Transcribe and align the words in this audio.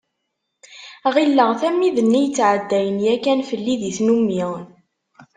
Ɣilleɣ-t 1.13 1.61
am 1.67 1.77
wid-nni 1.81 2.21
yettɛeddayen 2.23 3.03
yakan 3.05 3.39
fell-i 3.49 3.75
di 3.81 3.91
tannumi. 3.97 4.43